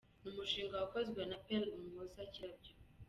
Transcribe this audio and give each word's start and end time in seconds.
Ni 0.21 0.27
umushinga 0.31 0.75
wakozwe 0.81 1.21
na 1.29 1.37
Pearl 1.45 1.67
Umuhoza 1.77 2.21
Kirabyo. 2.33 2.73